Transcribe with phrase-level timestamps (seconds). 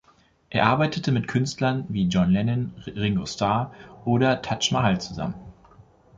[0.49, 3.71] Er arbeitete mit Künstlern wie John Lennon, Ringo Starr
[4.03, 5.35] oder Taj Mahal zusammen.